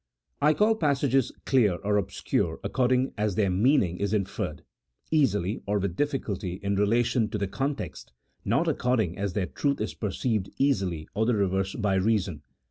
[0.41, 4.63] I call passages clear or obscure according as their mean ing is inferred
[5.11, 8.11] easily or with difficulty in relation to the context,
[8.43, 12.41] not according as their truth is perceived easily or the reverse by reason.